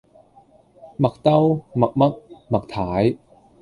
[0.99, 2.19] 麥兜，麥嘜，
[2.49, 3.15] 麥太